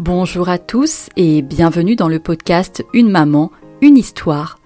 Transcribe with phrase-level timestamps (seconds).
[0.00, 3.52] Bonjour à tous et bienvenue dans le podcast Une maman,
[3.82, 4.58] une histoire.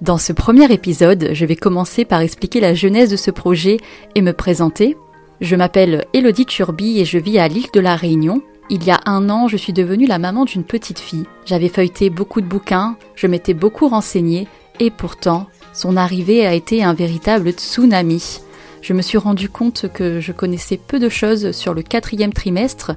[0.00, 3.76] Dans ce premier épisode, je vais commencer par expliquer la genèse de ce projet
[4.16, 4.96] et me présenter.
[5.40, 8.42] Je m'appelle Elodie Turby et je vis à l'île de la Réunion.
[8.70, 11.26] Il y a un an, je suis devenue la maman d'une petite fille.
[11.46, 14.48] J'avais feuilleté beaucoup de bouquins, je m'étais beaucoup renseignée
[14.80, 18.40] et pourtant, son arrivée a été un véritable tsunami
[18.82, 22.92] je me suis rendu compte que je connaissais peu de choses sur le quatrième trimestre.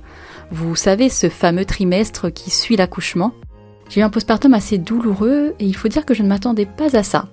[0.51, 3.33] Vous savez, ce fameux trimestre qui suit l'accouchement.
[3.89, 6.97] J'ai eu un postpartum assez douloureux et il faut dire que je ne m'attendais pas
[6.97, 7.27] à ça.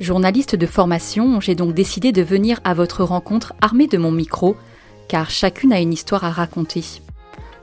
[0.00, 4.56] Journaliste de formation, j'ai donc décidé de venir à votre rencontre armée de mon micro,
[5.08, 6.84] car chacune a une histoire à raconter.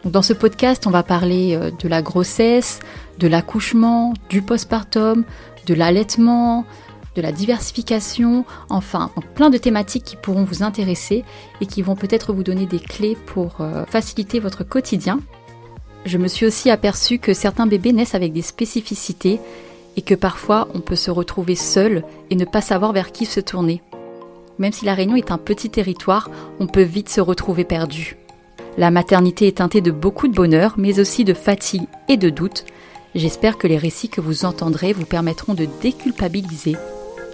[0.06, 2.80] dans ce podcast, on va parler euh, de la grossesse,
[3.20, 5.26] de l'accouchement, du postpartum,
[5.68, 6.66] de l'allaitement,
[7.16, 11.24] de la diversification, enfin plein de thématiques qui pourront vous intéresser
[11.62, 15.20] et qui vont peut-être vous donner des clés pour euh, faciliter votre quotidien.
[16.06, 19.40] Je me suis aussi aperçue que certains bébés naissent avec des spécificités
[19.96, 23.40] et que parfois on peut se retrouver seul et ne pas savoir vers qui se
[23.40, 23.82] tourner.
[24.60, 26.30] Même si la Réunion est un petit territoire,
[26.60, 28.18] on peut vite se retrouver perdu.
[28.78, 32.66] La maternité est teintée de beaucoup de bonheur, mais aussi de fatigue et de doute.
[33.16, 36.76] J'espère que les récits que vous entendrez vous permettront de déculpabiliser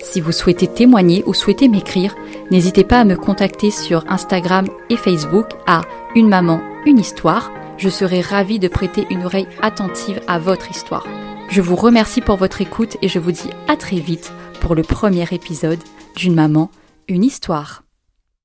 [0.01, 2.15] si vous souhaitez témoigner ou souhaitez m'écrire,
[2.51, 5.81] n'hésitez pas à me contacter sur Instagram et Facebook à
[6.15, 7.51] Une maman, une histoire.
[7.77, 11.05] Je serai ravie de prêter une oreille attentive à votre histoire.
[11.49, 14.83] Je vous remercie pour votre écoute et je vous dis à très vite pour le
[14.83, 15.79] premier épisode
[16.15, 16.69] d'Une maman,
[17.07, 17.83] une histoire.